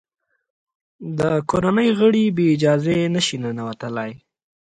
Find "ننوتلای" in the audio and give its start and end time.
3.43-4.11